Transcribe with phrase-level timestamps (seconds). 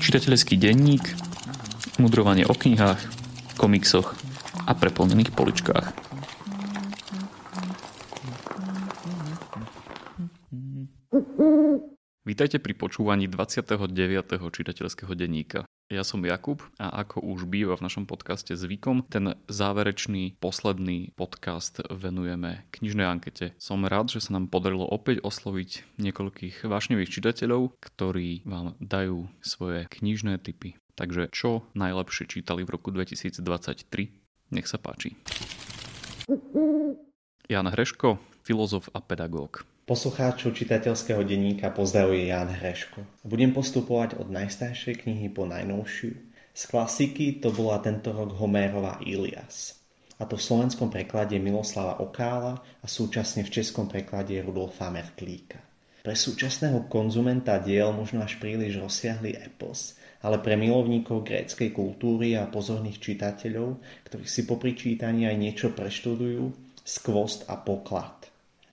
[0.00, 1.04] Čitateľský denník,
[2.00, 2.98] mudrovanie o knihách,
[3.60, 4.16] komiksoch
[4.64, 5.99] a preplnených poličkách.
[12.40, 13.84] Vítajte pri počúvaní 29.
[14.40, 15.68] čitateľského denníka.
[15.92, 21.84] Ja som Jakub a ako už býva v našom podcaste zvykom, ten záverečný, posledný podcast
[21.92, 23.52] venujeme knižnej ankete.
[23.60, 29.84] Som rád, že sa nám podarilo opäť osloviť niekoľkých vášnevých čitateľov, ktorí vám dajú svoje
[30.00, 30.80] knižné typy.
[30.96, 33.44] Takže čo najlepšie čítali v roku 2023?
[34.56, 35.12] Nech sa páči.
[37.52, 38.16] Jan Hreško,
[38.48, 39.68] filozof a pedagóg.
[39.90, 43.02] Poslucháčov čitateľského denníka pozdravuje Jan Hreško.
[43.26, 46.14] Budem postupovať od najstaršej knihy po najnovšiu.
[46.54, 49.82] Z klasiky to bola tento rok Homérova Ilias.
[50.22, 55.58] A to v slovenskom preklade Miloslava Okála a súčasne v českom preklade Rudolfa Merklíka.
[56.06, 62.46] Pre súčasného konzumenta diel možno až príliš rozsiahly epos, ale pre milovníkov gréckej kultúry a
[62.46, 66.46] pozorných čitateľov, ktorých si po pričítaní aj niečo preštudujú,
[66.86, 68.19] skvost a poklad.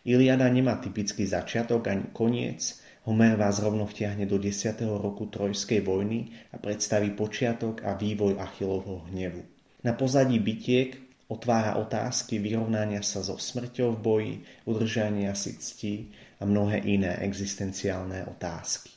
[0.08, 4.84] Iliada nemá typický začiatok ani koniec, Homer vás rovno vtiahne do 10.
[4.84, 9.44] roku Trojskej vojny a predstaví počiatok a vývoj Achillovho hnevu.
[9.84, 10.96] Na pozadí bitiek
[11.28, 14.34] otvára otázky vyrovnania sa so smrťou v boji,
[14.68, 18.92] udržania si cti a mnohé iné existenciálne otázky.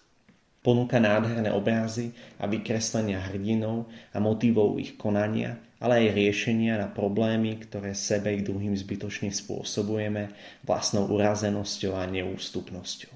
[0.63, 7.57] Ponúka nádherné obrazy a vykreslenia hrdinov a motivov ich konania– ale aj riešenia na problémy,
[7.65, 10.29] ktoré sebe i druhým zbytočne spôsobujeme
[10.63, 13.11] vlastnou urazenosťou a neústupnosťou.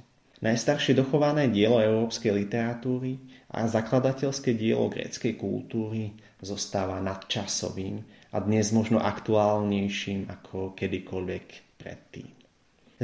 [0.45, 3.17] Najstaršie dochované dielo európskej literatúry
[3.53, 6.13] a zakladateľské dielo gréckej kultúry
[6.45, 8.03] zostáva nadčasovým
[8.35, 11.47] a dnes možno aktuálnejším ako kedykoľvek
[11.81, 12.44] predtým.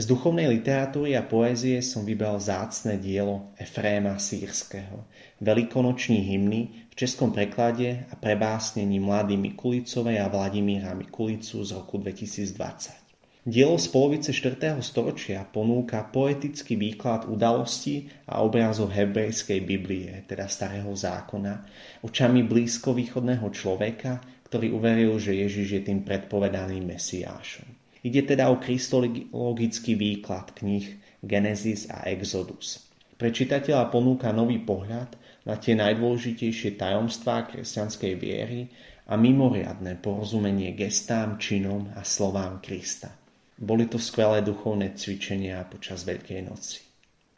[0.00, 5.04] Z duchovnej literatúry a poézie som vybral zácne dielo Efréma Sýrského,
[5.44, 13.44] veľkonoční hymny v českom preklade a prebásnení mladý Mikulicovej a Vladimíra Mikulicu z roku 2020.
[13.44, 14.80] Dielo z polovice 4.
[14.80, 21.68] storočia ponúka poetický výklad udalostí a obrazov hebrejskej Biblie, teda Starého zákona,
[22.08, 24.16] očami blízko východného človeka,
[24.48, 27.79] ktorý uveril, že Ježiš je tým predpovedaným Mesiášom.
[28.00, 32.88] Ide teda o kristologický výklad kníh Genesis a Exodus.
[33.20, 35.12] Pre čitateľa ponúka nový pohľad
[35.44, 38.72] na tie najdôležitejšie tajomstvá kresťanskej viery
[39.04, 43.12] a mimoriadné porozumenie gestám, činom a slovám Krista.
[43.60, 46.89] Boli to skvelé duchovné cvičenia počas Veľkej noci.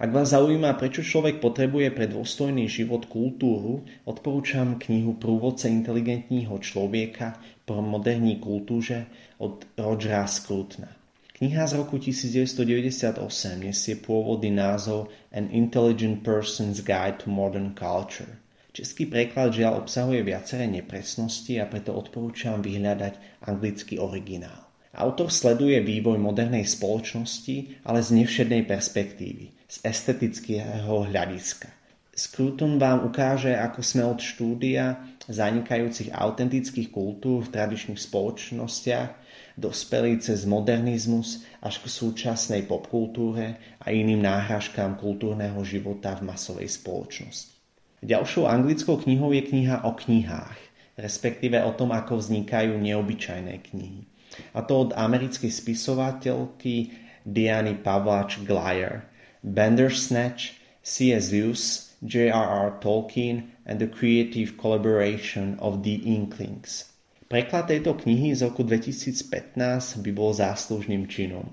[0.02, 7.38] Ak vás zaujíma, prečo človek potrebuje pre dôstojný život kultúru, odporúčam knihu Prúvodce inteligentního človeka
[7.62, 9.06] po moderní kultúře
[9.38, 10.90] od Rogera Scrutna.
[11.38, 18.42] Kniha z roku 1998 nesie pôvodný názov An Intelligent Person's Guide to Modern Culture.
[18.74, 24.66] Český preklad žiaľ obsahuje viaceré nepresnosti a preto odporúčam vyhľadať anglický originál.
[24.98, 31.72] Autor sleduje vývoj modernej spoločnosti, ale z nevšednej perspektívy– z estetického hľadiska.
[32.12, 35.00] Scruton vám ukáže, ako sme od štúdia
[35.32, 39.10] zanikajúcich autentických kultúr v tradičných spoločnostiach
[39.56, 47.56] dospeli cez modernizmus až k súčasnej popkultúre a iným náhražkám kultúrneho života v masovej spoločnosti.
[48.04, 50.58] Ďalšou anglickou knihou je kniha o knihách,
[51.00, 54.04] respektíve o tom, ako vznikajú neobyčajné knihy.
[54.52, 56.92] A to od americkej spisovateľky
[57.24, 59.08] Diany Pavlač Glyer–
[59.42, 61.34] Bandersnatch, C.S.
[61.34, 62.78] Lewis, J.R.R.
[62.78, 66.90] Tolkien and the creative collaboration of the Inklings.
[67.26, 71.48] Preklad tejto knihy z roku 2015 by bol záslužným činom.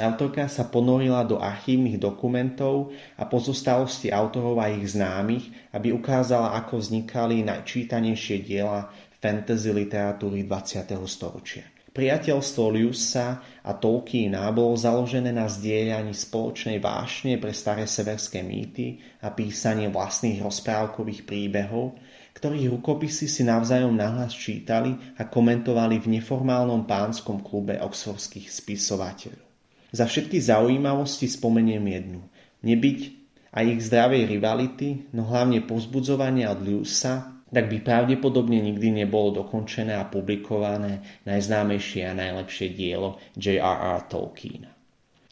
[0.00, 6.80] Autorka sa ponorila do archívnych dokumentov a pozostalosti autorov a ich známych, aby ukázala, ako
[6.80, 8.90] vznikali najčítanejšie diela
[9.22, 10.86] fantasy literatúry 20.
[11.06, 11.73] storočia.
[11.94, 19.30] Priateľstvo Lewisa a Tolkiena bolo založené na zdieľaní spoločnej vášne pre staré severské mýty a
[19.30, 21.94] písanie vlastných rozprávkových príbehov,
[22.34, 29.46] ktorých rukopisy si navzájom nahlas čítali a komentovali v neformálnom pánskom klube oxfordských spisovateľov.
[29.94, 32.26] Za všetky zaujímavosti spomeniem jednu.
[32.66, 32.98] Nebyť
[33.54, 39.94] aj ich zdravej rivality, no hlavne pozbudzovania od Lewisa tak by pravdepodobne nikdy nebolo dokončené
[39.94, 44.10] a publikované najznámejšie a najlepšie dielo J.R.R.
[44.10, 44.74] Tolkiena.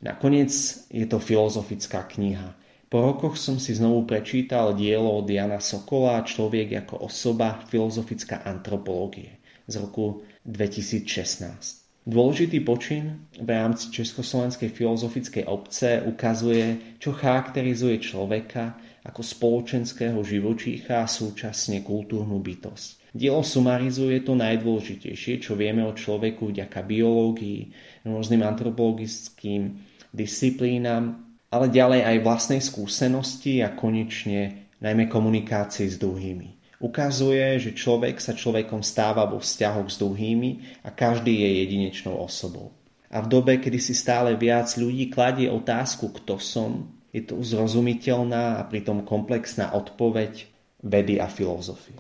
[0.03, 0.51] Nakoniec
[0.91, 2.55] je to filozofická kniha.
[2.87, 9.43] Po rokoch som si znovu prečítal dielo od Jana Sokola Človek ako osoba filozofická antropológie
[9.67, 11.83] z roku 2016.
[12.03, 21.11] Dôležitý počin v rámci Československej filozofickej obce ukazuje, čo charakterizuje človeka ako spoločenského živočícha a
[21.11, 23.03] súčasne kultúrnu bytosť.
[23.13, 27.69] Dielo sumarizuje to najdôležitejšie, čo vieme o človeku vďaka biológii,
[28.09, 29.77] rôznym antropologickým
[30.15, 31.21] disciplínam,
[31.53, 36.81] ale ďalej aj vlastnej skúsenosti a konečne najmä komunikácii s druhými.
[36.83, 40.51] Ukazuje, že človek sa človekom stáva vo vzťahoch s druhými
[40.83, 42.75] a každý je jedinečnou osobou.
[43.13, 48.59] A v dobe, kedy si stále viac ľudí kladie otázku, kto som, je to zrozumiteľná
[48.59, 50.49] a pritom komplexná odpoveď
[50.81, 51.95] vedy a filozofie.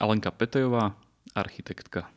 [0.00, 0.96] Alenka Petejová,
[1.36, 2.08] architektka.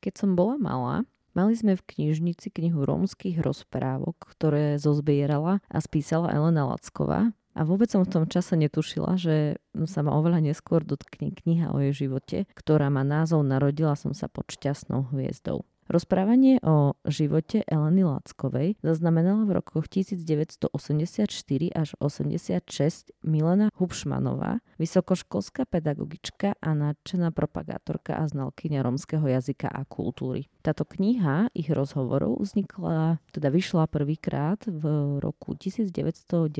[0.00, 0.96] Keď som bola malá,
[1.34, 7.88] mali sme v knižnici knihu rómskych rozprávok, ktoré zozbierala a spísala Elena Lacková a vôbec
[7.88, 9.56] som v tom čase netušila, že
[9.88, 14.28] sa ma oveľa neskôr dotkne kniha o jej živote, ktorá má názov Narodila som sa
[14.28, 15.64] pod šťastnou hviezdou.
[15.86, 21.30] Rozprávanie o živote Eleny Lackovej zaznamenala v rokoch 1984
[21.70, 30.50] až 86 Milena Hubšmanová, vysokoškolská pedagogička a nadšená propagátorka a znalkyňa romského jazyka a kultúry.
[30.66, 34.82] Táto kniha ich rozhovorov vznikla, teda vyšla prvýkrát v
[35.22, 36.50] roku 1997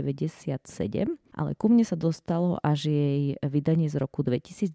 [1.36, 4.72] ale ku mne sa dostalo až jej vydanie z roku 2022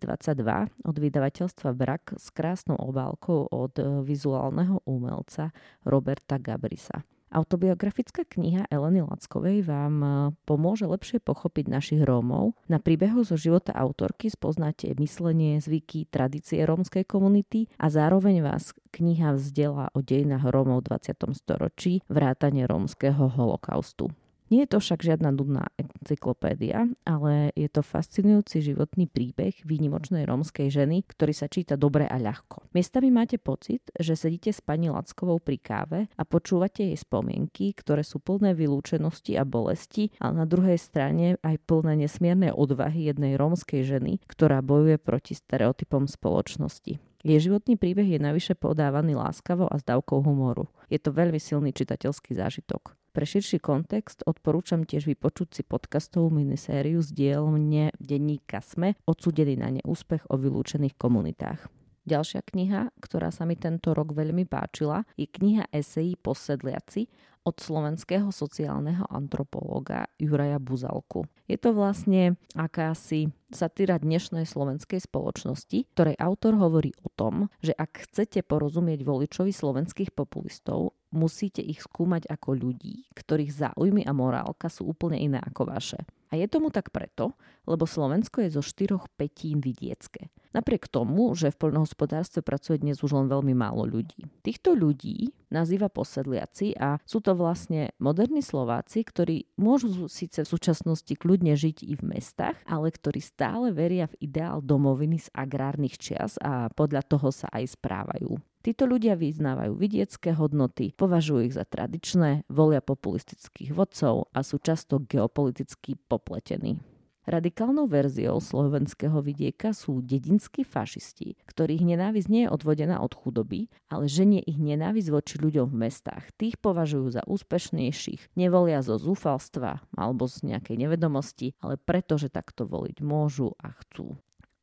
[0.83, 3.73] od vydavateľstva Brak s krásnou obálkou od
[4.05, 5.49] vizuálneho umelca
[5.81, 7.01] Roberta Gabrisa.
[7.31, 10.09] Autobiografická kniha Eleny Lackovej vám e,
[10.43, 12.59] pomôže lepšie pochopiť našich Rómov.
[12.67, 19.39] Na príbehu zo života autorky spoznáte myslenie, zvyky, tradície rómskej komunity a zároveň vás kniha
[19.39, 21.31] vzdelá o dejinách Rómov v 20.
[21.31, 24.11] storočí, vrátane rómskeho holokaustu.
[24.51, 30.67] Nie je to však žiadna nudná encyklopédia, ale je to fascinujúci životný príbeh výnimočnej rómskej
[30.67, 32.67] ženy, ktorý sa číta dobre a ľahko.
[32.75, 38.03] Miestami máte pocit, že sedíte s pani Lackovou pri káve a počúvate jej spomienky, ktoré
[38.03, 43.87] sú plné vylúčenosti a bolesti, ale na druhej strane aj plné nesmiernej odvahy jednej rómskej
[43.87, 46.99] ženy, ktorá bojuje proti stereotypom spoločnosti.
[47.23, 50.67] Jej životný príbeh je navyše podávaný láskavo a s dávkou humoru.
[50.91, 52.99] Je to veľmi silný čitateľský zážitok.
[53.11, 59.67] Pre širší kontext odporúčam tiež vypočuť si podcastovú minisériu z dielne denníka SME Odsudený na
[59.67, 61.67] neúspech o vylúčených komunitách.
[62.07, 67.11] Ďalšia kniha, ktorá sa mi tento rok veľmi páčila, je kniha esejí Posedliaci
[67.43, 71.27] od slovenského sociálneho antropológa Juraja Buzalku.
[71.51, 78.07] Je to vlastne akási satíra dnešnej slovenskej spoločnosti, ktorej autor hovorí o tom, že ak
[78.09, 84.89] chcete porozumieť voličovi slovenských populistov, musíte ich skúmať ako ľudí, ktorých záujmy a morálka sú
[84.91, 85.99] úplne iné ako vaše.
[86.31, 87.35] A je tomu tak preto,
[87.67, 90.31] lebo Slovensko je zo štyroch petín vidiecké.
[90.51, 94.27] Napriek tomu, že v poľnohospodárstve pracuje dnes už len veľmi málo ľudí.
[94.43, 101.11] Týchto ľudí nazýva posedliaci a sú to vlastne moderní Slováci, ktorí môžu síce v súčasnosti
[101.15, 106.35] kľudne žiť i v mestách, ale ktorí stále veria v ideál domoviny z agrárnych čias
[106.43, 108.50] a podľa toho sa aj správajú.
[108.61, 115.01] Títo ľudia vyznávajú vidiecké hodnoty, považujú ich za tradičné, volia populistických vodcov a sú často
[115.01, 116.77] geopoliticky popletení.
[117.25, 124.09] Radikálnou verziou slovenského vidieka sú dedinskí fašisti, ktorých nenávisť nie je odvodená od chudoby, ale
[124.09, 126.29] ženie ich nenávisť voči ľuďom v mestách.
[126.37, 132.65] Tých považujú za úspešnejších, nevolia zo zúfalstva alebo z nejakej nevedomosti, ale preto, že takto
[132.65, 134.17] voliť môžu a chcú.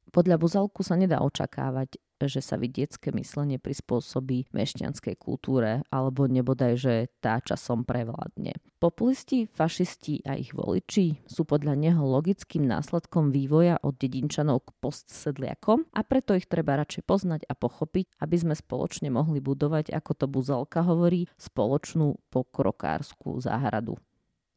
[0.08, 6.94] Podľa Buzalku sa nedá očakávať, že sa vidiecké myslenie prispôsobí mešťanskej kultúre alebo nebodaj, že
[7.22, 8.58] tá časom prevládne.
[8.82, 15.86] Populisti, fašisti a ich voliči sú podľa neho logickým následkom vývoja od dedinčanov k postsedliakom
[15.94, 20.26] a preto ich treba radšej poznať a pochopiť, aby sme spoločne mohli budovať, ako to
[20.26, 23.94] Buzalka hovorí, spoločnú pokrokárskú záhradu.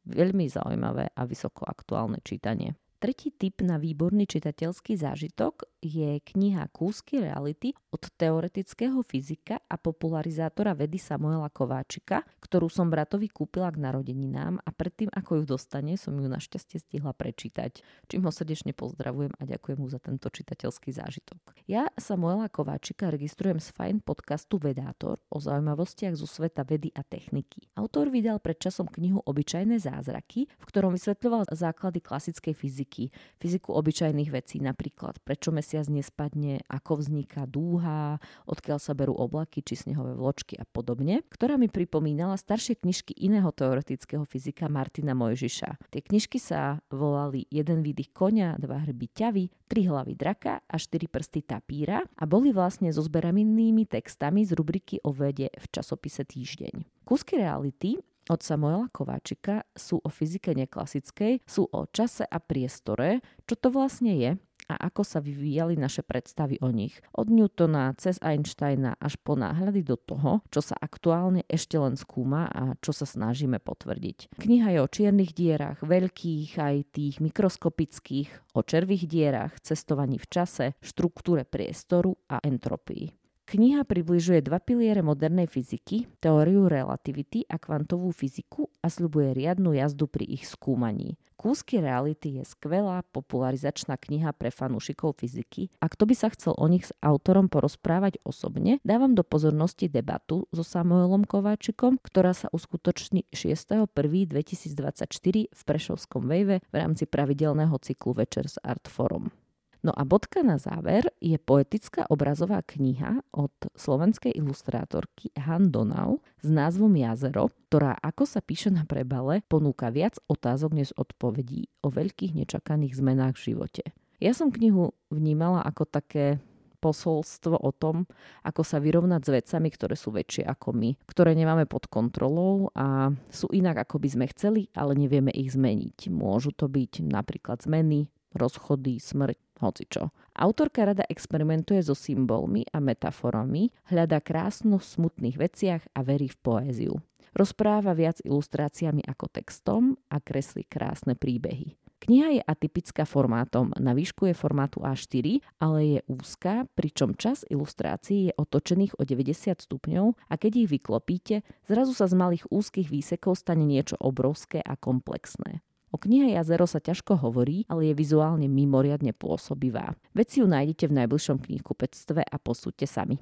[0.02, 2.74] Veľmi zaujímavé a vysoko aktuálne čítanie.
[3.02, 10.78] Tretí typ na výborný čitateľský zážitok je kniha Kúsky reality od teoretického fyzika a popularizátora
[10.78, 16.14] vedy Samuela Kováčika, ktorú som bratovi kúpila k narodeninám a predtým, ako ju dostane, som
[16.14, 21.66] ju našťastie stihla prečítať, čím ho srdečne pozdravujem a ďakujem mu za tento čitateľský zážitok.
[21.66, 27.66] Ja Samuela Kováčika registrujem z fajn podcastu Vedátor o zaujímavostiach zo sveta vedy a techniky.
[27.74, 33.10] Autor vydal pred časom knihu Obyčajné zázraky, v ktorom vysvetľoval základy klasickej fyziky
[33.42, 39.64] fyziku, obyčajných vecí, napríklad prečo mesiac mesiac nespadne, ako vzniká dúha, odkiaľ sa berú oblaky
[39.64, 45.88] či snehové vločky a podobne, ktorá mi pripomínala staršie knižky iného teoretického fyzika Martina Mojžiša.
[45.88, 51.08] Tie knižky sa volali Jeden výdych konia, dva hrby ťavy, tri hlavy draka a štyri
[51.08, 57.08] prsty tapíra a boli vlastne so zberanými textami z rubriky o vede v časopise Týždeň.
[57.08, 57.96] Kúsky reality
[58.30, 63.18] od Samuela Kováčika sú o fyzike neklasickej, sú o čase a priestore,
[63.50, 64.30] čo to vlastne je
[64.68, 66.98] a ako sa vyvíjali naše predstavy o nich.
[67.14, 72.50] Od Newtona cez Einsteina až po náhľady do toho, čo sa aktuálne ešte len skúma
[72.50, 74.36] a čo sa snažíme potvrdiť.
[74.36, 80.66] Kniha je o čiernych dierach, veľkých aj tých mikroskopických, o červých dierach, cestovaní v čase,
[80.82, 83.21] štruktúre priestoru a entropii.
[83.52, 90.08] Kniha približuje dva piliere modernej fyziky, teóriu relativity a kvantovú fyziku a sľubuje riadnu jazdu
[90.08, 91.20] pri ich skúmaní.
[91.36, 96.64] Kúsky reality je skvelá popularizačná kniha pre fanúšikov fyziky a kto by sa chcel o
[96.64, 103.28] nich s autorom porozprávať osobne, dávam do pozornosti debatu so Samuelom Kováčikom, ktorá sa uskutoční
[103.36, 109.41] 6.1.2024 v Prešovskom vejve v rámci pravidelného cyklu Večer s Art Forum.
[109.82, 116.46] No a bodka na záver je poetická obrazová kniha od slovenskej ilustrátorky Han Donau s
[116.46, 122.30] názvom Jazero, ktorá, ako sa píše na prebale, ponúka viac otázok než odpovedí o veľkých
[122.30, 123.82] nečakaných zmenách v živote.
[124.22, 126.38] Ja som knihu vnímala ako také
[126.78, 128.06] posolstvo o tom,
[128.46, 133.10] ako sa vyrovnať s vecami, ktoré sú väčšie ako my, ktoré nemáme pod kontrolou a
[133.34, 136.10] sú inak, ako by sme chceli, ale nevieme ich zmeniť.
[136.10, 140.14] Môžu to byť napríklad zmeny, rozchody, smrť, hocičo.
[140.32, 146.38] Autorka rada experimentuje so symbolmi a metaforami, hľada krásnu v smutných veciach a verí v
[146.40, 146.94] poéziu.
[147.32, 151.80] Rozpráva viac ilustráciami ako textom a kreslí krásne príbehy.
[152.02, 158.26] Kniha je atypická formátom, na výšku je formátu A4, ale je úzká, pričom čas ilustrácií
[158.26, 163.38] je otočených o 90 stupňov a keď ich vyklopíte, zrazu sa z malých úzkých výsekov
[163.38, 165.62] stane niečo obrovské a komplexné.
[165.92, 169.92] O knihe Jazero sa ťažko hovorí, ale je vizuálne mimoriadne pôsobivá.
[170.16, 173.20] Veci ju nájdete v najbližšom knihkupectve a posúďte sami.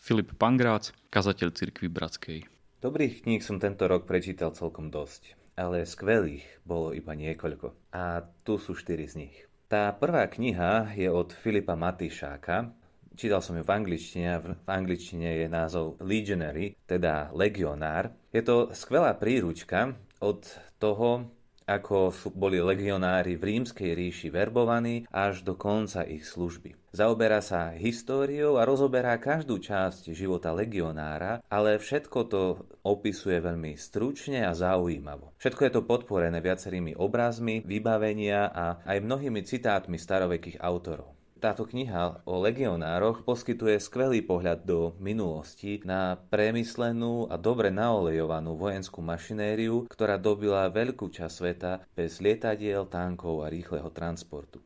[0.00, 2.48] Filip Pangrác, kazateľ cirkvi Bratskej.
[2.80, 7.92] Dobrých kníh som tento rok prečítal celkom dosť, ale skvelých bolo iba niekoľko.
[7.92, 9.36] A tu sú štyri z nich.
[9.68, 12.72] Tá prvá kniha je od Filipa Matišáka,
[13.12, 18.08] Čítal som ju v angličtine a v angličtine je názov Legionary, teda legionár.
[18.32, 20.46] Je to skvelá príručka, od
[20.78, 21.26] toho,
[21.66, 26.74] ako boli legionári v rímskej ríši verbovaní až do konca ich služby.
[26.92, 32.42] Zaoberá sa históriou a rozoberá každú časť života legionára, ale všetko to
[32.84, 35.32] opisuje veľmi stručne a zaujímavo.
[35.40, 41.21] Všetko je to podporené viacerými obrazmi, vybavenia a aj mnohými citátmi starovekých autorov.
[41.42, 49.02] Táto kniha o legionároch poskytuje skvelý pohľad do minulosti na premyslenú a dobre naolejovanú vojenskú
[49.02, 54.62] mašinériu, ktorá dobila veľkú časť sveta bez lietadiel, tankov a rýchleho transportu.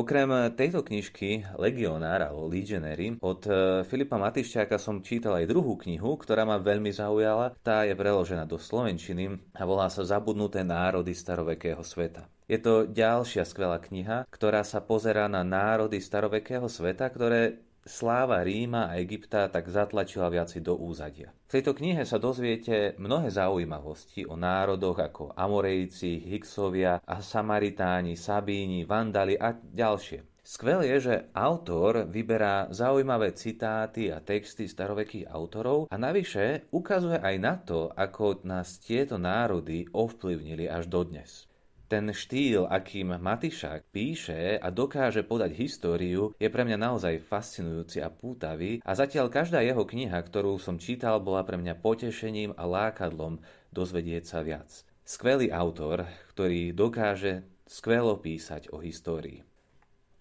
[0.00, 6.16] Okrem tejto knižky Legionár alebo Legionary od e, Filipa Matišťáka som čítal aj druhú knihu,
[6.16, 7.52] ktorá ma veľmi zaujala.
[7.60, 12.24] Tá je preložená do slovenčiny a volá sa Zabudnuté národy starovekého sveta.
[12.48, 18.92] Je to ďalšia skvelá kniha, ktorá sa pozerá na národy starovekého sveta, ktoré sláva Ríma
[18.92, 21.32] a Egypta tak zatlačila viaci do úzadia.
[21.50, 28.86] V tejto knihe sa dozviete mnohé zaujímavosti o národoch ako Amorejci, Hyksovia a Samaritáni, Sabíni,
[28.86, 30.30] Vandali a ďalšie.
[30.40, 37.36] Skvelé je, že autor vyberá zaujímavé citáty a texty starovekých autorov a navyše ukazuje aj
[37.38, 41.49] na to, ako nás tieto národy ovplyvnili až dodnes.
[41.90, 48.06] Ten štýl, akým Matišák píše a dokáže podať históriu, je pre mňa naozaj fascinujúci a
[48.06, 53.42] pútavý a zatiaľ každá jeho kniha, ktorú som čítal, bola pre mňa potešením a lákadlom
[53.74, 54.70] dozvedieť sa viac.
[55.02, 59.42] Skvelý autor, ktorý dokáže skvelo písať o histórii.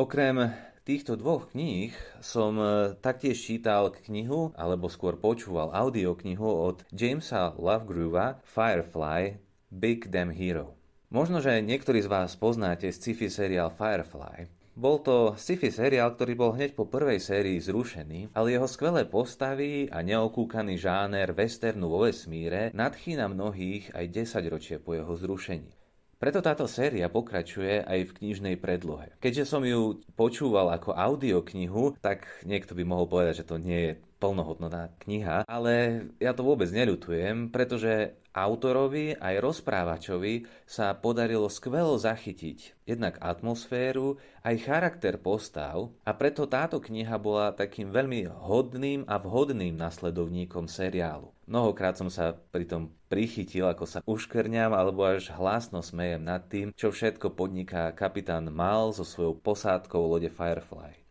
[0.02, 0.50] Okrem
[0.90, 8.42] týchto dvoch kníh som e, taktiež čítal knihu, alebo skôr počúval audioknihu od Jamesa Lovegroova
[8.42, 9.38] Firefly
[9.70, 10.79] Big Damn Hero.
[11.10, 14.46] Možno, že niektorí z vás poznáte sci-fi seriál Firefly.
[14.78, 19.90] Bol to sci-fi seriál, ktorý bol hneď po prvej sérii zrušený, ale jeho skvelé postavy
[19.90, 25.74] a neokúkaný žáner westernu vo vesmíre nadchýna mnohých aj 10 ročie po jeho zrušení.
[26.22, 29.10] Preto táto séria pokračuje aj v knižnej predlohe.
[29.18, 33.94] Keďže som ju počúval ako audioknihu, tak niekto by mohol povedať, že to nie je
[34.20, 42.86] plnohodnotná kniha, ale ja to vôbec neľutujem, pretože autorovi aj rozprávačovi sa podarilo skvelo zachytiť
[42.86, 49.74] jednak atmosféru, aj charakter postav a preto táto kniha bola takým veľmi hodným a vhodným
[49.74, 51.34] nasledovníkom seriálu.
[51.50, 56.94] Mnohokrát som sa pritom prichytil, ako sa uškrňam alebo až hlásno smejem nad tým, čo
[56.94, 61.09] všetko podniká kapitán Mal so svojou posádkou lode Firefly.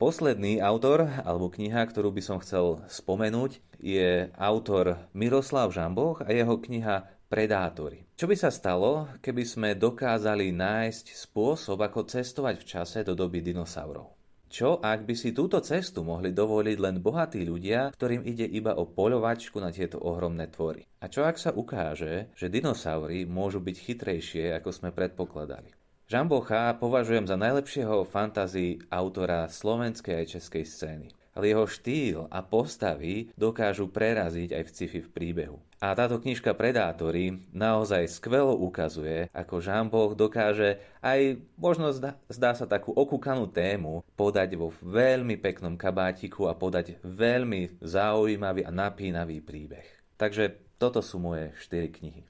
[0.00, 6.56] Posledný autor, alebo kniha, ktorú by som chcel spomenúť, je autor Miroslav Žamboch a jeho
[6.56, 8.08] kniha Predátory.
[8.16, 13.44] Čo by sa stalo, keby sme dokázali nájsť spôsob, ako cestovať v čase do doby
[13.44, 14.16] dinosaurov?
[14.48, 18.88] Čo, ak by si túto cestu mohli dovoliť len bohatí ľudia, ktorým ide iba o
[18.88, 20.88] poľovačku na tieto ohromné tvory?
[21.04, 25.76] A čo ak sa ukáže, že dinosaury môžu byť chytrejšie, ako sme predpokladali?
[26.10, 31.08] Žambocha považujem za najlepšieho fantazii autora slovenskej aj českej scény.
[31.38, 35.62] Ale jeho štýl a postavy dokážu preraziť aj v sci-fi v príbehu.
[35.78, 42.66] A táto knižka Predátory naozaj skvelo ukazuje, ako Žamboch dokáže aj možno zdá, zdá sa
[42.66, 49.86] takú okúkanú tému podať vo veľmi peknom kabátiku a podať veľmi zaujímavý a napínavý príbeh.
[50.18, 52.26] Takže toto sú moje 4 knihy.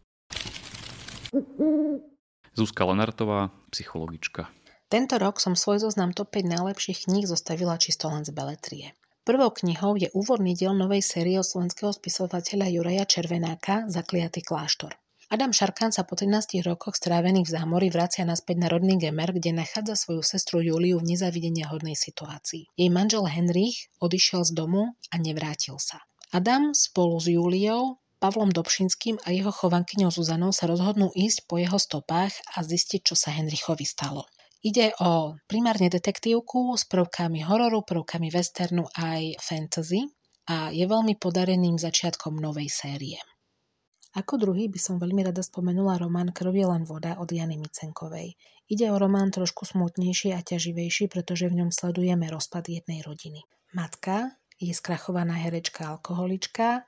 [2.60, 4.52] Zuzka Lenartová, psychologička.
[4.92, 8.92] Tento rok som svoj zoznam top 5 najlepších kníh zostavila čisto len z beletrie.
[9.24, 14.92] Prvou knihou je úvodný diel novej série od slovenského spisovateľa Juraja Červenáka Zakliatý kláštor.
[15.32, 19.56] Adam Šarkán sa po 13 rokoch strávených v zámori vracia naspäť na rodný Gemer, kde
[19.56, 22.76] nachádza svoju sestru Juliu v nezavidenia hodnej situácii.
[22.76, 26.04] Jej manžel Henrich odišiel z domu a nevrátil sa.
[26.36, 31.80] Adam spolu s Júliou Pavlom Dobšinským a jeho chovankyňou Zuzanou sa rozhodnú ísť po jeho
[31.80, 34.28] stopách a zistiť, čo sa Henrichovi stalo.
[34.60, 40.04] Ide o primárne detektívku s prvkami hororu, prvkami westernu aj fantasy
[40.52, 43.16] a je veľmi podareným začiatkom novej série.
[44.12, 48.36] Ako druhý by som veľmi rada spomenula román Krv je len voda od Jany Micenkovej.
[48.68, 53.40] Ide o román trošku smutnejší a ťaživejší, pretože v ňom sledujeme rozpad jednej rodiny.
[53.72, 56.84] Matka je skrachovaná herečka alkoholička,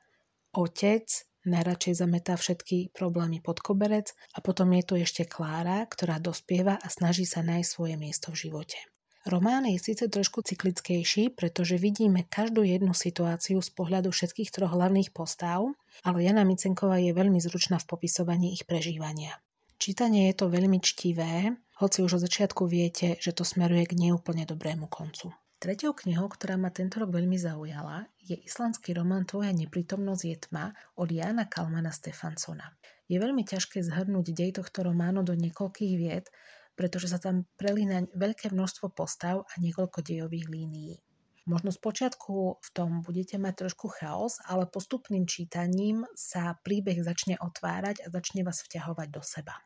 [0.55, 1.05] otec
[1.43, 6.87] najradšej zametá všetky problémy pod koberec a potom je tu ešte Klára, ktorá dospieva a
[6.87, 8.79] snaží sa nájsť svoje miesto v živote.
[9.23, 15.15] Román je síce trošku cyklickejší, pretože vidíme každú jednu situáciu z pohľadu všetkých troch hlavných
[15.15, 19.39] postáv, ale Jana Micenková je veľmi zručná v popisovaní ich prežívania.
[19.79, 24.43] Čítanie je to veľmi čtivé, hoci už od začiatku viete, že to smeruje k neúplne
[24.43, 25.31] dobrému koncu.
[25.63, 30.75] Tretou knihou, ktorá ma tento rok veľmi zaujala, je islandský román Tvoja neprítomnosť je tma
[30.99, 32.67] od Jana Kalmana Stefansona.
[33.07, 36.27] Je veľmi ťažké zhrnúť dej tohto románu do niekoľkých vied,
[36.75, 40.99] pretože sa tam prelína veľké množstvo postav a niekoľko dejových línií.
[41.47, 47.39] Možno z počiatku v tom budete mať trošku chaos, ale postupným čítaním sa príbeh začne
[47.39, 49.63] otvárať a začne vás vťahovať do seba.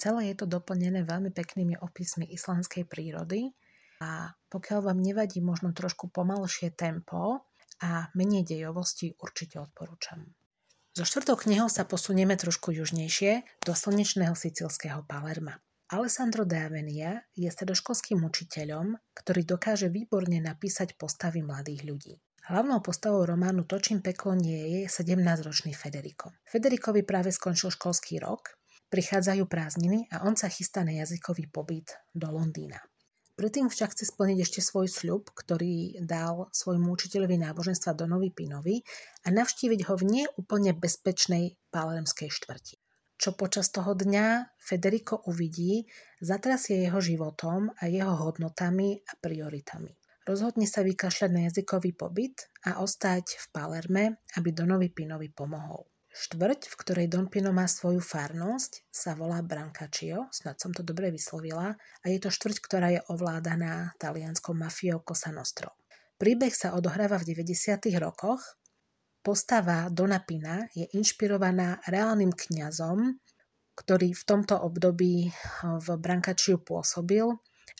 [0.00, 3.52] Celé je to doplnené veľmi peknými opismi islandskej prírody,
[4.04, 7.48] a pokiaľ vám nevadí možno trošku pomalšie tempo
[7.80, 10.28] a menej dejovosti, určite odporúčam.
[10.94, 15.58] So štvrtou knihou sa posunieme trošku južnejšie do slnečného sicilského Palerma.
[15.90, 22.14] Alessandro de Avenia je stredoškolským učiteľom, ktorý dokáže výborne napísať postavy mladých ľudí.
[22.44, 26.30] Hlavnou postavou románu Točím peklo nie je 17-ročný Federico.
[26.44, 28.54] Federikovi práve skončil školský rok,
[28.92, 32.78] prichádzajú prázdniny a on sa chystá na jazykový pobyt do Londýna.
[33.34, 38.78] Predtým však chce splniť ešte svoj sľub, ktorý dal svojmu učiteľovi náboženstva Donovi Pinovi
[39.26, 42.78] a navštíviť ho v neúplne bezpečnej palermskej štvrti.
[43.18, 45.86] Čo počas toho dňa Federico uvidí,
[46.22, 49.90] zatrasie jeho životom a jeho hodnotami a prioritami.
[50.24, 54.04] Rozhodne sa vykašľať na jazykový pobyt a ostať v Palerme,
[54.40, 55.93] aby Donovi Pinovi pomohol.
[56.14, 61.10] Štvrť, v ktorej Don Pino má svoju farnosť, sa volá Brancaccio, snad som to dobre
[61.10, 65.74] vyslovila, a je to štvrť, ktorá je ovládaná talianskou mafiou Cosa Nostro.
[66.14, 67.90] Príbeh sa odohráva v 90.
[67.98, 68.38] rokoch.
[69.26, 73.18] Postava Dona Pina je inšpirovaná reálnym kňazom,
[73.74, 75.34] ktorý v tomto období
[75.66, 77.26] v Brancacciu pôsobil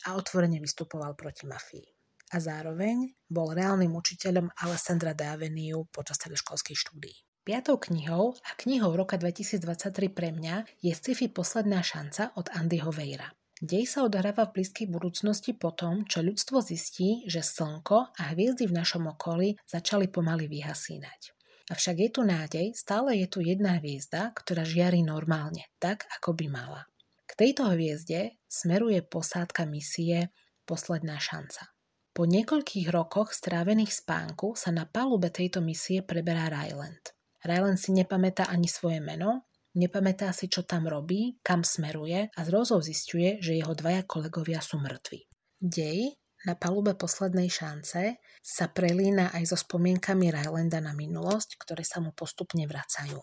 [0.03, 1.87] a otvorene vystupoval proti mafii.
[2.35, 7.15] A zároveň bol reálnym učiteľom Alessandra Daveniu počas školských štúdií.
[7.45, 13.29] Piatou knihou a knihou roka 2023 pre mňa je sci-fi Posledná šanca od Andyho Vejra.
[13.61, 18.65] Dej sa odohráva v blízkej budúcnosti po tom, čo ľudstvo zistí, že Slnko a hviezdy
[18.65, 21.37] v našom okolí začali pomaly vyhasínať.
[21.69, 26.49] Avšak je tu nádej, stále je tu jedna hviezda, ktorá žiari normálne, tak ako by
[26.49, 26.89] mala.
[27.29, 30.33] K tejto hviezde smeruje posádka misie
[30.65, 31.69] Posledná šanca.
[32.09, 37.14] Po niekoľkých rokoch strávených spánku sa na palube tejto misie preberá Ryland.
[37.45, 39.45] Ryland si nepamätá ani svoje meno,
[39.77, 44.81] nepamätá si, čo tam robí, kam smeruje a zrozov zistuje, že jeho dvaja kolegovia sú
[44.81, 45.29] mŕtvi.
[45.61, 51.97] Dej na palube poslednej šance sa prelína aj so spomienkami Rylanda na minulosť, ktoré sa
[51.97, 53.17] mu postupne vracajú.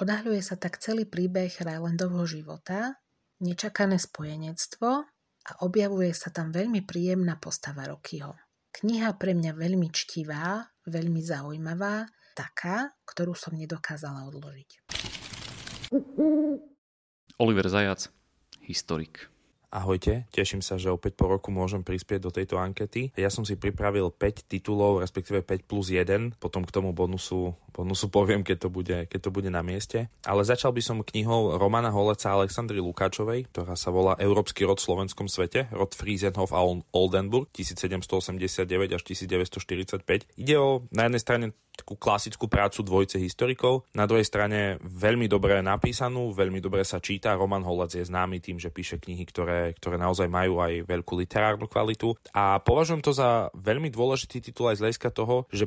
[0.00, 2.96] Odahľuje sa tak celý príbeh Rylandovho života,
[3.44, 4.90] nečakané spojenectvo
[5.44, 8.32] a objavuje sa tam veľmi príjemná postava Rockyho.
[8.74, 14.70] Kniha pre mňa veľmi čtivá, veľmi zaujímavá, taká, ktorú som nedokázala odložiť.
[17.38, 18.10] Oliver Zajac,
[18.66, 19.30] historik.
[19.74, 23.10] Ahojte, teším sa, že opäť po roku môžem prispieť do tejto ankety.
[23.18, 28.06] Ja som si pripravil 5 titulov, respektíve 5 plus 1, potom k tomu bonusu, bonusu
[28.06, 30.06] poviem, keď to, bude, keď to bude na mieste.
[30.22, 34.78] Ale začal by som knihou Romana Holeca a Aleksandry Lukáčovej, ktorá sa volá Európsky rod
[34.78, 36.62] v slovenskom svete, rod Friesenhof a
[36.94, 40.06] Oldenburg 1789 až 1945.
[40.38, 43.82] Ide o na jednej strane takú klasickú prácu dvojce historikov.
[43.98, 47.34] Na druhej strane veľmi dobre napísanú, veľmi dobre sa číta.
[47.34, 51.66] Roman Holec je známy tým, že píše knihy, ktoré, ktoré naozaj majú aj veľkú literárnu
[51.66, 52.14] kvalitu.
[52.30, 55.66] A považujem to za veľmi dôležitý titul aj z hľadiska toho, že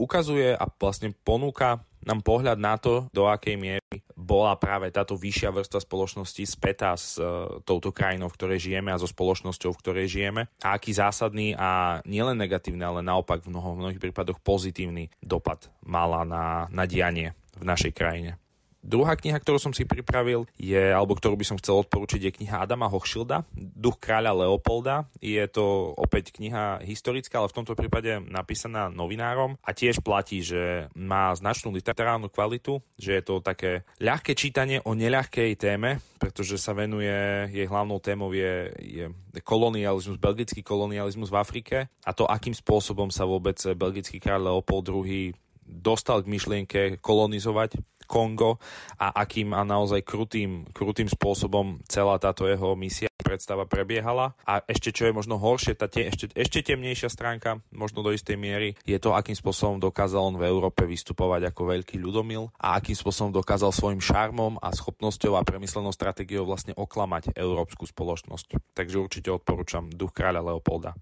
[0.00, 5.52] ukazuje a vlastne ponúka nám pohľad na to, do akej miery bola práve táto vyššia
[5.52, 10.06] vrstva spoločnosti spätá s uh, touto krajinou, v ktorej žijeme a so spoločnosťou, v ktorej
[10.08, 16.24] žijeme a aký zásadný a nielen negatívny, ale naopak v mnohých prípadoch pozitívny dopad mala
[16.24, 18.40] na, na dianie v našej krajine.
[18.80, 22.64] Druhá kniha, ktorú som si pripravil, je, alebo ktorú by som chcel odporúčiť, je kniha
[22.64, 25.04] Adama Hochschilda, Duch kráľa Leopolda.
[25.20, 29.60] Je to opäť kniha historická, ale v tomto prípade napísaná novinárom.
[29.60, 34.96] A tiež platí, že má značnú literárnu kvalitu, že je to také ľahké čítanie o
[34.96, 37.12] neľahkej téme, pretože sa venuje,
[37.52, 39.04] jej hlavnou témou je, je
[39.44, 41.76] kolonializmus, belgický kolonializmus v Afrike.
[42.08, 45.36] A to, akým spôsobom sa vôbec belgický kráľ Leopold II
[45.70, 47.78] dostal k myšlienke kolonizovať
[48.10, 48.58] Kongo
[48.98, 54.34] a akým a naozaj krutým, krutým spôsobom celá táto jeho misia predstava prebiehala.
[54.42, 58.34] A ešte čo je možno horšie, tá te, ešte, ešte temnejšia stránka, možno do istej
[58.34, 62.98] miery, je to, akým spôsobom dokázal on v Európe vystupovať ako veľký ľudomil a akým
[62.98, 68.74] spôsobom dokázal svojim šarmom a schopnosťou a premyslenou stratégiou vlastne oklamať európsku spoločnosť.
[68.74, 70.98] Takže určite odporúčam Duch kráľa Leopolda.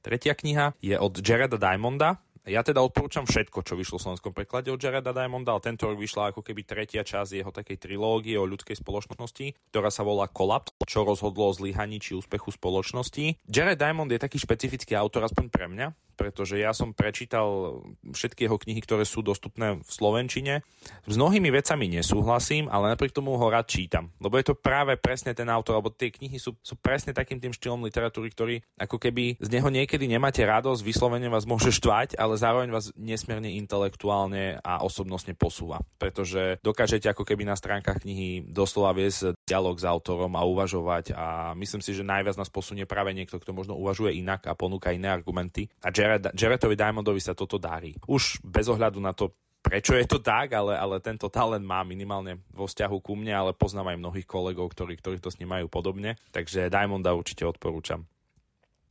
[0.00, 4.70] Tretia kniha je od Jareda Diamonda, ja teda odporúčam všetko, čo vyšlo v slovenskom preklade
[4.70, 8.46] od Jareda Diamonda, ale tento rok vyšla ako keby tretia časť jeho takej trilógie o
[8.46, 13.42] ľudskej spoločnosti, ktorá sa volá Kolaps, čo rozhodlo o zlyhaní či úspechu spoločnosti.
[13.50, 17.78] Jared Diamond je taký špecifický autor, aspoň pre mňa, pretože ja som prečítal
[18.08, 20.64] všetky jeho knihy, ktoré sú dostupné v Slovenčine.
[21.04, 24.08] S mnohými vecami nesúhlasím, ale napriek tomu ho rád čítam.
[24.22, 27.52] Lebo je to práve presne ten autor, alebo tie knihy sú, sú presne takým tým
[27.52, 32.35] štýlom literatúry, ktorý ako keby z neho niekedy nemáte radosť, vyslovene vás môže štvať, ale
[32.36, 35.82] zároveň vás nesmierne intelektuálne a osobnostne posúva.
[35.96, 41.26] Pretože dokážete ako keby na stránkach knihy doslova viesť dialog s autorom a uvažovať a
[41.58, 45.08] myslím si, že najviac nás posunie práve niekto, kto možno uvažuje inak a ponúka iné
[45.08, 45.66] argumenty.
[45.82, 47.96] A Jared, Jaretovi Diamondovi sa toto darí.
[48.06, 49.32] Už bez ohľadu na to,
[49.64, 53.50] prečo je to tak, ale, ale tento talent má minimálne vo vzťahu ku mne, ale
[53.56, 56.14] poznám aj mnohých kolegov, ktorí, ktorí to s ním majú podobne.
[56.30, 58.06] Takže Diamonda určite odporúčam.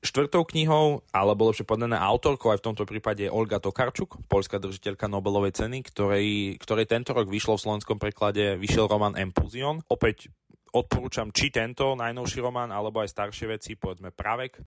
[0.05, 5.09] Štvrtou knihou, alebo lepšie povedané autorkou aj v tomto prípade je Olga Tokarčuk, polská držiteľka
[5.09, 9.81] Nobelovej ceny, ktorej, ktorej tento rok vyšlo v slovenskom preklade, vyšiel román Empuzion.
[9.89, 10.29] Opäť
[10.77, 14.61] odporúčam či tento najnovší román, alebo aj staršie veci, povedzme Pravek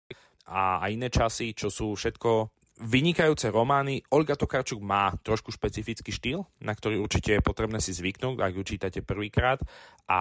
[0.50, 4.05] a, a iné časy, čo sú všetko vynikajúce romány.
[4.13, 8.63] Olga Tokarčuk má trošku špecifický štýl, na ktorý určite je potrebné si zvyknúť, ak ju
[8.63, 9.57] čítate prvýkrát.
[10.07, 10.19] A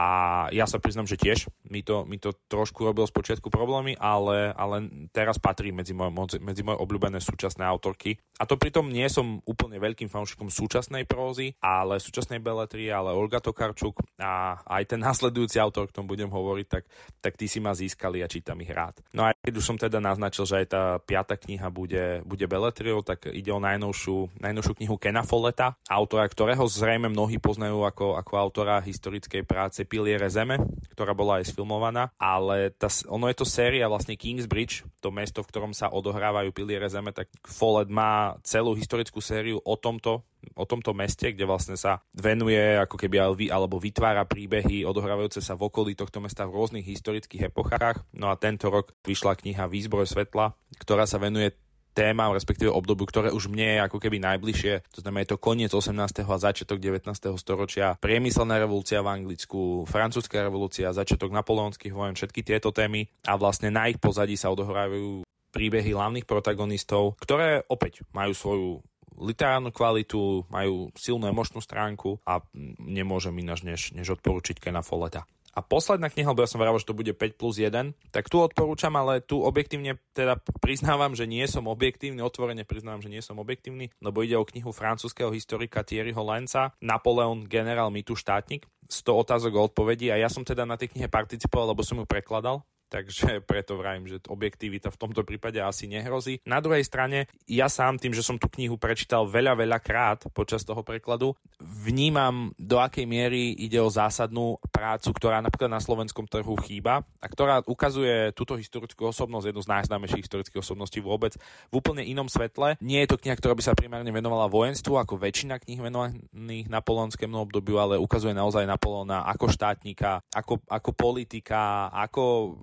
[0.50, 4.50] ja sa priznam, že tiež mi to, mi to trošku robil z počiatku problémy, ale,
[4.50, 8.18] ale teraz patrí medzi moje, medzi moje obľúbené súčasné autorky.
[8.42, 13.38] A to pritom nie som úplne veľkým fanúšikom súčasnej prózy, ale súčasnej beletrie, ale Olga
[13.38, 16.84] Tokarčuk a aj ten následujúci autor, o tom budem hovoriť, tak,
[17.22, 18.98] tak tí si ma získali a čítam ich rád.
[19.14, 22.54] No a keď už som teda naznačil, že aj tá piata kniha bude, bude ide
[22.54, 28.14] Beletriou, tak ide o najnovšiu, najnovšiu knihu Kena Folleta, autora, ktorého zrejme mnohí poznajú ako,
[28.14, 30.62] ako autora historickej práce Piliere zeme,
[30.94, 35.50] ktorá bola aj sfilmovaná, ale tá, ono je to séria vlastne Kingsbridge, to mesto, v
[35.50, 40.22] ktorom sa odohrávajú Piliere zeme, tak Follet má celú historickú sériu o tomto
[40.54, 43.18] o tomto meste, kde vlastne sa venuje ako keby
[43.50, 48.06] alebo vytvára príbehy odohrávajúce sa v okolí tohto mesta v rôznych historických epochách.
[48.14, 51.50] No a tento rok vyšla kniha Výzbroj svetla, ktorá sa venuje
[51.96, 54.84] témam, respektíve obdobu, ktoré už mne je ako keby najbližšie.
[54.92, 55.96] To znamená, je to koniec 18.
[56.28, 57.08] a začiatok 19.
[57.40, 63.72] storočia, priemyselná revolúcia v Anglicku, francúzska revolúcia, začiatok napoleonských vojen, všetky tieto témy a vlastne
[63.72, 65.24] na ich pozadí sa odohrávajú
[65.56, 68.68] príbehy hlavných protagonistov, ktoré opäť majú svoju
[69.16, 72.44] literárnu kvalitu, majú silnú emočnú stránku a
[72.84, 75.24] nemôžem ináč než, než odporučiť Kena Folleta.
[75.56, 78.44] A posledná kniha, lebo ja som vravel, že to bude 5 plus 1, tak tu
[78.44, 83.40] odporúčam, ale tu objektívne teda priznávam, že nie som objektívny, otvorene priznávam, že nie som
[83.40, 89.52] objektívny, lebo ide o knihu francúzského historika Thierryho Lenca, Napoleon, generál, mýtu, štátnik, 100 otázok
[89.56, 90.12] o odpovedí.
[90.12, 94.06] A ja som teda na tej knihe participoval, lebo som ju prekladal takže preto vrajím,
[94.06, 96.40] že objektivita v tomto prípade asi nehrozí.
[96.46, 100.62] Na druhej strane, ja sám tým, že som tú knihu prečítal veľa, veľa krát počas
[100.62, 106.54] toho prekladu, vnímam, do akej miery ide o zásadnú prácu, ktorá napríklad na slovenskom trhu
[106.64, 111.36] chýba a ktorá ukazuje túto historickú osobnosť, jednu z najznámejších historických osobností vôbec,
[111.70, 112.76] v úplne inom svetle.
[112.82, 117.36] Nie je to kniha, ktorá by sa primárne venovala vojenstvu, ako väčšina kníh venovaných napoleonskému
[117.36, 122.56] obdobiu, ale ukazuje naozaj Napoleona ako štátnika, ako, ako politika, ako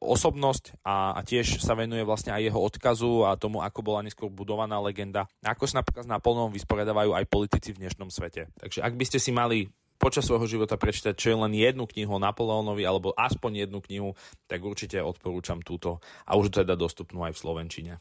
[0.00, 4.28] osobnosť a, a tiež sa venuje vlastne aj jeho odkazu a tomu, ako bola neskôr
[4.28, 5.24] budovaná legenda.
[5.40, 8.52] Ako sa napríklad s Napoleonom vysporiadavajú aj politici v dnešnom svete.
[8.60, 12.18] Takže ak by ste si mali počas svojho života prečítať čo je len jednu knihu
[12.18, 14.10] o Napoleónovi alebo aspoň jednu knihu,
[14.50, 17.92] tak určite odporúčam túto a už teda dostupnú aj v Slovenčine.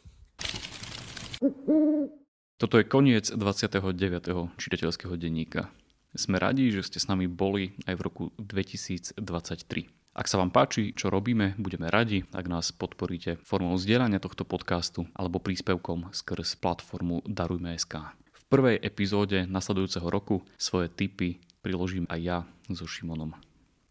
[2.58, 4.58] Toto je koniec 29.
[4.58, 5.70] čitateľského denníka.
[6.12, 10.01] Sme radi, že ste s nami boli aj v roku 2023.
[10.12, 15.08] Ak sa vám páči, čo robíme, budeme radi, ak nás podporíte formou zdieľania tohto podcastu
[15.16, 18.12] alebo príspevkom skrz platformu Darujme.sk.
[18.12, 22.44] V prvej epizóde nasledujúceho roku svoje tipy priložím aj ja
[22.76, 23.40] so Šimonom.